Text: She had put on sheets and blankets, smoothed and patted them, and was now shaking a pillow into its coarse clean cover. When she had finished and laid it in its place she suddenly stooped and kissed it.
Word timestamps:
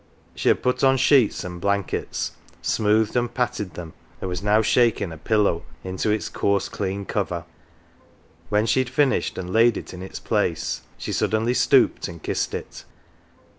She 0.33 0.47
had 0.49 0.63
put 0.63 0.83
on 0.83 0.97
sheets 0.97 1.43
and 1.43 1.61
blankets, 1.61 2.31
smoothed 2.63 3.15
and 3.15 3.31
patted 3.31 3.75
them, 3.75 3.93
and 4.19 4.27
was 4.27 4.41
now 4.41 4.63
shaking 4.63 5.11
a 5.11 5.17
pillow 5.19 5.61
into 5.83 6.09
its 6.09 6.27
coarse 6.27 6.69
clean 6.69 7.05
cover. 7.05 7.45
When 8.49 8.65
she 8.65 8.79
had 8.79 8.89
finished 8.89 9.37
and 9.37 9.53
laid 9.53 9.77
it 9.77 9.93
in 9.93 10.01
its 10.01 10.19
place 10.19 10.81
she 10.97 11.11
suddenly 11.13 11.53
stooped 11.53 12.07
and 12.07 12.23
kissed 12.23 12.55
it. 12.55 12.83